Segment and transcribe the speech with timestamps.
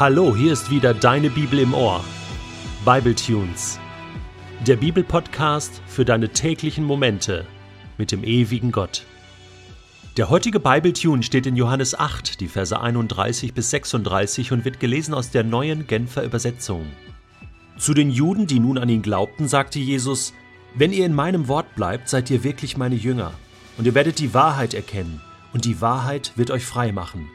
[0.00, 2.02] Hallo, hier ist wieder deine Bibel im Ohr.
[2.86, 3.78] Bible Tunes.
[4.66, 7.44] Der Bibelpodcast für deine täglichen Momente
[7.98, 9.04] mit dem ewigen Gott.
[10.16, 14.80] Der heutige Bible Tune steht in Johannes 8, die Verse 31 bis 36 und wird
[14.80, 16.86] gelesen aus der neuen Genfer Übersetzung.
[17.76, 20.32] Zu den Juden, die nun an ihn glaubten, sagte Jesus:
[20.74, 23.34] Wenn ihr in meinem Wort bleibt, seid ihr wirklich meine Jünger,
[23.76, 25.20] und ihr werdet die Wahrheit erkennen,
[25.52, 27.28] und die Wahrheit wird euch frei machen.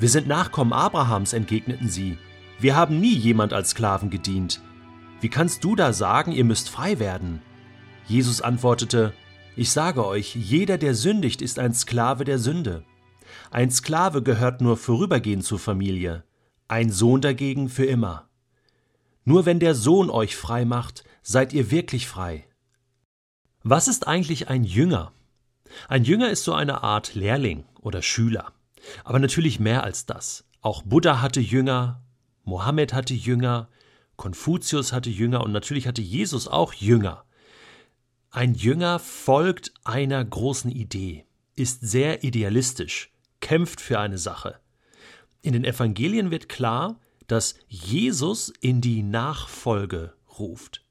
[0.00, 2.18] Wir sind Nachkommen Abrahams, entgegneten sie.
[2.58, 4.60] Wir haben nie jemand als Sklaven gedient.
[5.20, 7.42] Wie kannst du da sagen, ihr müsst frei werden?
[8.06, 9.12] Jesus antwortete,
[9.56, 12.84] Ich sage euch, jeder, der sündigt, ist ein Sklave der Sünde.
[13.50, 16.24] Ein Sklave gehört nur vorübergehend zur Familie,
[16.68, 18.28] ein Sohn dagegen für immer.
[19.24, 22.44] Nur wenn der Sohn euch frei macht, seid ihr wirklich frei.
[23.62, 25.12] Was ist eigentlich ein Jünger?
[25.88, 28.52] Ein Jünger ist so eine Art Lehrling oder Schüler.
[29.04, 30.44] Aber natürlich mehr als das.
[30.60, 32.02] Auch Buddha hatte Jünger,
[32.44, 33.68] Mohammed hatte Jünger,
[34.16, 37.24] Konfuzius hatte Jünger und natürlich hatte Jesus auch Jünger.
[38.30, 41.24] Ein Jünger folgt einer großen Idee,
[41.56, 44.58] ist sehr idealistisch, kämpft für eine Sache.
[45.42, 50.84] In den Evangelien wird klar, dass Jesus in die Nachfolge ruft.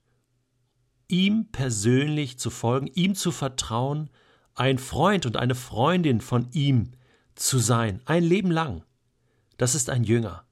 [1.08, 4.10] Ihm persönlich zu folgen, ihm zu vertrauen,
[4.56, 6.92] ein Freund und eine Freundin von ihm
[7.36, 8.84] zu sein, ein Leben lang.
[9.58, 10.46] Das ist ein Jünger.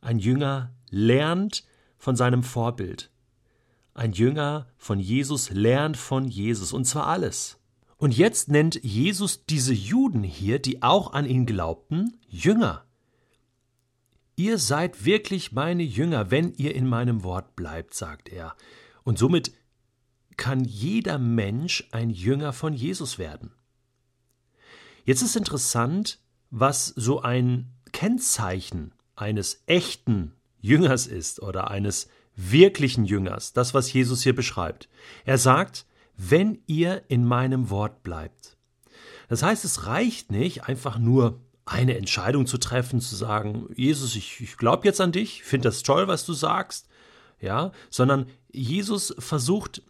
[0.00, 1.64] Ein Jünger lernt
[1.96, 3.10] von seinem Vorbild.
[3.94, 7.58] Ein Jünger von Jesus lernt von Jesus, und zwar alles.
[7.96, 12.84] Und jetzt nennt Jesus diese Juden hier, die auch an ihn glaubten, Jünger.
[14.36, 18.54] Ihr seid wirklich meine Jünger, wenn ihr in meinem Wort bleibt, sagt er.
[19.02, 19.50] Und somit
[20.36, 23.52] kann jeder Mensch ein Jünger von Jesus werden.
[25.08, 26.18] Jetzt ist interessant,
[26.50, 34.22] was so ein Kennzeichen eines echten Jüngers ist oder eines wirklichen Jüngers, das, was Jesus
[34.22, 34.90] hier beschreibt.
[35.24, 35.86] Er sagt,
[36.18, 38.58] wenn ihr in meinem Wort bleibt.
[39.30, 44.42] Das heißt, es reicht nicht, einfach nur eine Entscheidung zu treffen, zu sagen, Jesus, ich,
[44.42, 46.86] ich glaube jetzt an dich, finde das toll, was du sagst,
[47.40, 49.80] ja, sondern Jesus versucht,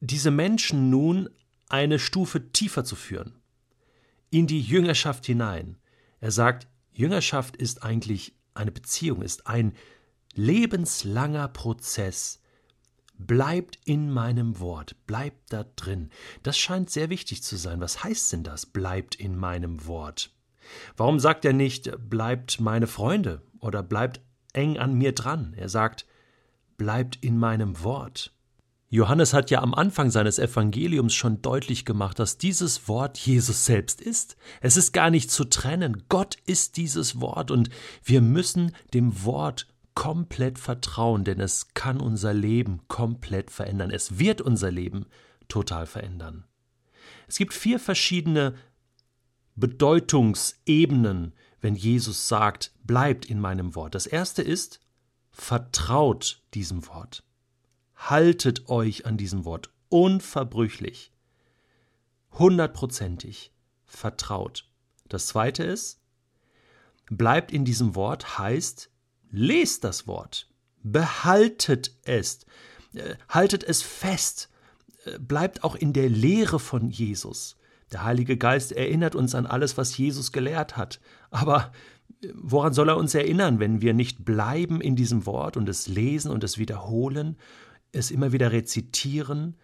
[0.00, 1.30] diese Menschen nun
[1.68, 3.38] eine Stufe tiefer zu führen
[4.30, 5.78] in die Jüngerschaft hinein.
[6.20, 9.74] Er sagt, Jüngerschaft ist eigentlich eine Beziehung, ist ein
[10.34, 12.40] lebenslanger Prozess.
[13.14, 16.10] Bleibt in meinem Wort, bleibt da drin.
[16.42, 17.80] Das scheint sehr wichtig zu sein.
[17.80, 18.66] Was heißt denn das?
[18.66, 20.30] Bleibt in meinem Wort.
[20.96, 24.20] Warum sagt er nicht, bleibt meine Freunde oder bleibt
[24.52, 25.54] eng an mir dran?
[25.56, 26.06] Er sagt,
[26.76, 28.32] bleibt in meinem Wort.
[28.90, 34.00] Johannes hat ja am Anfang seines Evangeliums schon deutlich gemacht, dass dieses Wort Jesus selbst
[34.00, 34.36] ist.
[34.62, 36.04] Es ist gar nicht zu trennen.
[36.08, 37.68] Gott ist dieses Wort und
[38.02, 43.90] wir müssen dem Wort komplett vertrauen, denn es kann unser Leben komplett verändern.
[43.90, 45.04] Es wird unser Leben
[45.48, 46.44] total verändern.
[47.26, 48.54] Es gibt vier verschiedene
[49.54, 53.94] Bedeutungsebenen, wenn Jesus sagt, bleibt in meinem Wort.
[53.94, 54.80] Das erste ist,
[55.30, 57.22] vertraut diesem Wort.
[57.98, 61.12] Haltet euch an diesem Wort unverbrüchlich,
[62.32, 63.52] hundertprozentig
[63.84, 64.68] vertraut.
[65.08, 66.00] Das zweite ist,
[67.10, 68.90] bleibt in diesem Wort heißt,
[69.30, 70.48] lest das Wort,
[70.82, 72.46] behaltet es,
[72.94, 74.48] äh, haltet es fest,
[75.04, 77.56] äh, bleibt auch in der Lehre von Jesus.
[77.92, 81.00] Der Heilige Geist erinnert uns an alles, was Jesus gelehrt hat.
[81.30, 81.72] Aber
[82.22, 85.88] äh, woran soll er uns erinnern, wenn wir nicht bleiben in diesem Wort und es
[85.88, 87.36] lesen und es wiederholen
[87.92, 89.56] es immer wieder rezitieren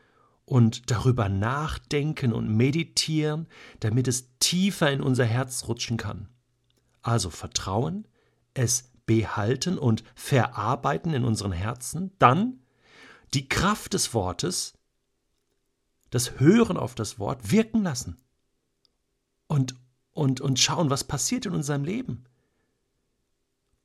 [0.45, 3.47] und darüber nachdenken und meditieren,
[3.81, 6.29] damit es tiefer in unser Herz rutschen kann.
[7.03, 8.07] Also Vertrauen,
[8.53, 12.61] es behalten und verarbeiten in unseren Herzen, dann
[13.35, 14.79] die Kraft des Wortes,
[16.11, 18.17] das Hören auf das Wort wirken lassen
[19.47, 19.75] und,
[20.13, 22.25] und, und schauen, was passiert in unserem Leben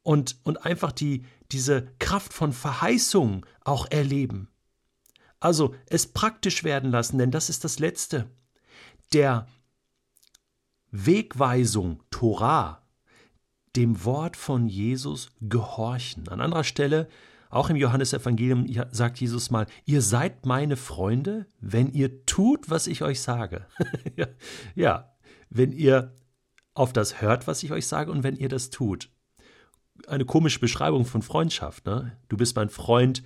[0.03, 4.49] und, und einfach die, diese Kraft von Verheißung auch erleben.
[5.39, 8.29] Also es praktisch werden lassen, denn das ist das Letzte.
[9.13, 9.47] Der
[10.91, 12.81] Wegweisung, Torah,
[13.75, 16.27] dem Wort von Jesus gehorchen.
[16.27, 17.07] An anderer Stelle,
[17.49, 23.01] auch im Johannesevangelium, sagt Jesus mal, ihr seid meine Freunde, wenn ihr tut, was ich
[23.01, 23.65] euch sage.
[24.75, 25.13] ja,
[25.49, 26.15] wenn ihr
[26.73, 29.09] auf das hört, was ich euch sage und wenn ihr das tut
[30.07, 31.85] eine komische Beschreibung von Freundschaft.
[31.85, 32.17] Ne?
[32.29, 33.23] Du bist mein Freund,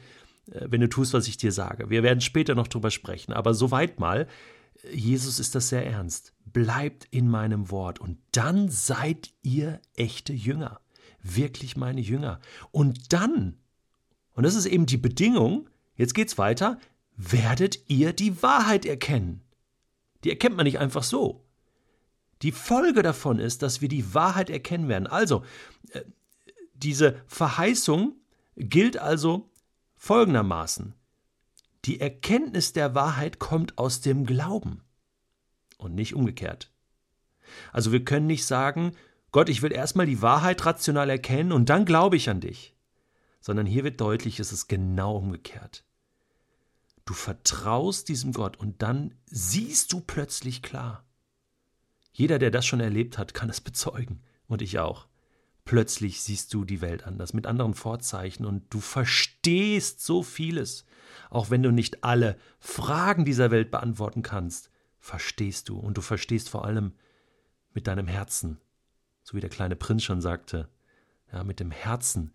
[0.51, 1.89] äh, wenn du tust, was ich dir sage.
[1.89, 4.27] Wir werden später noch drüber sprechen, aber soweit mal.
[4.91, 6.33] Jesus ist das sehr ernst.
[6.45, 10.81] Bleibt in meinem Wort und dann seid ihr echte Jünger.
[11.23, 12.39] wirklich meine Jünger.
[12.71, 13.57] Und dann,
[14.33, 16.79] und das ist eben die Bedingung, jetzt geht's weiter,
[17.15, 19.41] werdet ihr die Wahrheit erkennen.
[20.23, 21.45] Die erkennt man nicht einfach so.
[22.41, 25.07] Die Folge davon ist, dass wir die Wahrheit erkennen werden.
[25.07, 25.43] Also,
[25.91, 26.01] äh,
[26.83, 28.15] diese Verheißung
[28.56, 29.50] gilt also
[29.95, 30.94] folgendermaßen.
[31.85, 34.83] Die Erkenntnis der Wahrheit kommt aus dem Glauben
[35.77, 36.71] und nicht umgekehrt.
[37.71, 38.95] Also wir können nicht sagen,
[39.31, 42.75] Gott, ich will erstmal die Wahrheit rational erkennen und dann glaube ich an dich.
[43.41, 45.83] Sondern hier wird deutlich, es ist genau umgekehrt.
[47.06, 51.03] Du vertraust diesem Gott und dann siehst du plötzlich klar.
[52.13, 54.21] Jeder, der das schon erlebt hat, kann es bezeugen.
[54.47, 55.07] Und ich auch.
[55.65, 60.86] Plötzlich siehst du die Welt anders, mit anderen Vorzeichen und du verstehst so vieles.
[61.30, 64.69] Auch wenn du nicht alle Fragen dieser Welt beantworten kannst,
[65.00, 65.77] verstehst du.
[65.80, 66.94] Und du verstehst vor allem
[67.74, 68.60] mit deinem Herzen.
[69.24, 70.69] So wie der kleine Prinz schon sagte.
[71.31, 72.33] Ja, mit dem Herzen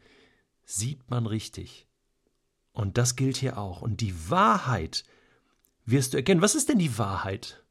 [0.65, 1.87] sieht man richtig.
[2.73, 3.83] Und das gilt hier auch.
[3.83, 5.05] Und die Wahrheit
[5.85, 6.43] wirst du erkennen.
[6.43, 7.63] Was ist denn die Wahrheit?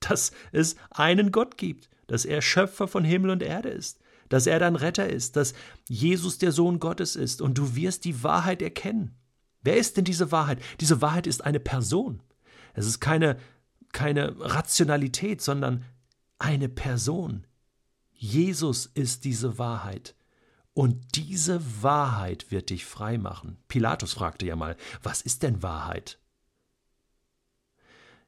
[0.00, 4.00] Dass es einen Gott gibt, dass er Schöpfer von Himmel und Erde ist,
[4.32, 5.52] dass er dein Retter ist, dass
[5.90, 9.14] Jesus der Sohn Gottes ist und du wirst die Wahrheit erkennen.
[9.60, 10.58] Wer ist denn diese Wahrheit?
[10.80, 12.22] Diese Wahrheit ist eine Person.
[12.72, 13.36] Es ist keine,
[13.92, 15.84] keine Rationalität, sondern
[16.38, 17.46] eine Person.
[18.14, 20.14] Jesus ist diese Wahrheit.
[20.72, 23.58] Und diese Wahrheit wird dich frei machen.
[23.68, 26.18] Pilatus fragte ja mal, was ist denn Wahrheit?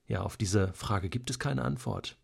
[0.07, 2.19] Ja, auf diese Frage gibt es keine Antwort.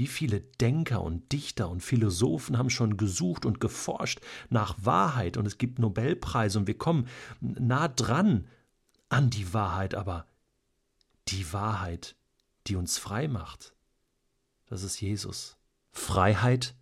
[0.00, 5.44] Wie viele Denker und Dichter und Philosophen haben schon gesucht und geforscht nach Wahrheit und
[5.44, 7.06] es gibt Nobelpreise und wir kommen
[7.42, 8.48] nah dran
[9.10, 10.26] an die Wahrheit, aber
[11.28, 12.16] die Wahrheit,
[12.66, 13.74] die uns frei macht,
[14.70, 15.58] das ist Jesus.
[15.92, 16.74] Freiheit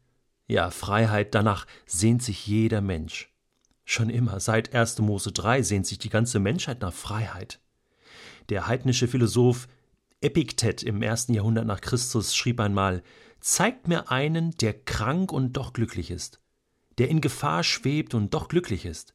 [0.47, 3.32] ja, Freiheit, danach sehnt sich jeder Mensch.
[3.85, 5.00] Schon immer, seit 1.
[5.00, 7.59] Mose 3 sehnt sich die ganze Menschheit nach Freiheit.
[8.49, 9.67] Der heidnische Philosoph
[10.20, 13.05] Epiktet im ersten Jahrhundert nach Christus schrieb einmal:
[13.41, 16.41] Zeigt mir einen, der krank und doch glücklich ist,
[16.99, 19.15] der in Gefahr schwebt und doch glücklich ist,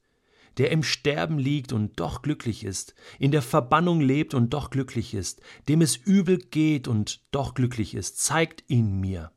[0.58, 5.14] der im Sterben liegt und doch glücklich ist, in der Verbannung lebt und doch glücklich
[5.14, 9.34] ist, dem es übel geht und doch glücklich ist, zeigt ihn mir.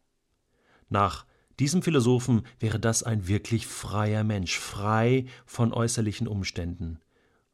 [0.89, 1.27] Nach
[1.59, 7.01] diesem Philosophen wäre das ein wirklich freier Mensch, frei von äußerlichen Umständen.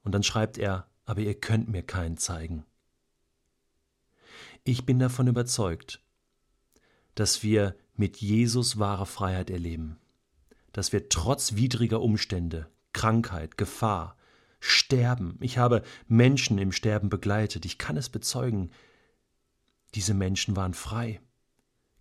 [0.02, 2.66] Und dann schreibt er, aber ihr könnt mir keinen zeigen.
[4.64, 6.00] Ich bin davon überzeugt,
[7.16, 9.98] dass wir mit Jesus wahre Freiheit erleben,
[10.72, 14.16] dass wir trotz widriger Umstände, Krankheit, Gefahr,
[14.60, 18.70] Sterben, ich habe Menschen im Sterben begleitet, ich kann es bezeugen,
[19.96, 21.20] diese Menschen waren frei,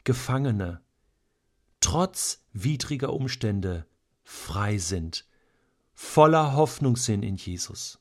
[0.03, 0.81] Gefangene,
[1.79, 3.87] trotz widriger Umstände
[4.23, 5.25] frei sind,
[5.95, 8.00] voller Hoffnung sind in Jesus.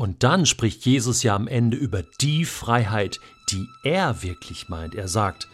[0.00, 3.20] Und dann spricht Jesus ja am Ende über die Freiheit,
[3.50, 4.94] die er wirklich meint.
[4.94, 5.46] Er sagt,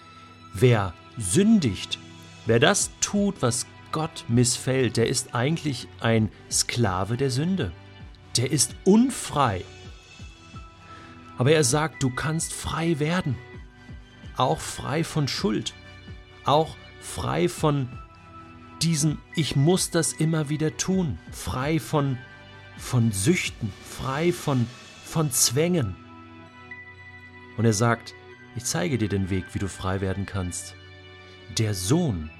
[0.54, 1.98] wer sündigt,
[2.46, 7.72] wer das tut, was Gott missfällt, der ist eigentlich ein Sklave der Sünde.
[8.36, 9.64] Der ist unfrei.
[11.38, 13.36] Aber er sagt, du kannst frei werden.
[14.36, 15.74] Auch frei von Schuld.
[16.44, 17.88] Auch frei von
[18.80, 22.16] diesem Ich muss das immer wieder tun, frei von,
[22.76, 24.66] von Süchten, frei von,
[25.04, 25.96] von Zwängen.
[27.56, 28.14] Und er sagt,
[28.54, 30.74] ich zeige dir den Weg, wie du frei werden kannst.
[31.58, 32.30] Der Sohn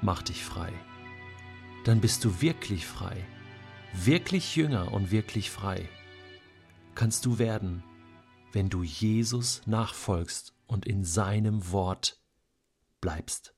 [0.00, 0.72] macht dich frei.
[1.84, 3.16] Dann bist du wirklich frei,
[3.92, 5.88] wirklich jünger und wirklich frei.
[6.94, 7.82] Kannst du werden,
[8.52, 12.20] wenn du Jesus nachfolgst und in seinem Wort
[13.00, 13.54] bleibst.